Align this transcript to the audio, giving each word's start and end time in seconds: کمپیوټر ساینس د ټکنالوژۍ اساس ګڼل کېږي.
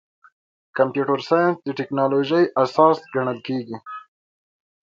کمپیوټر 0.77 1.19
ساینس 1.29 1.55
د 1.63 1.67
ټکنالوژۍ 1.79 2.45
اساس 2.63 2.97
ګڼل 3.13 3.39
کېږي. 3.47 3.77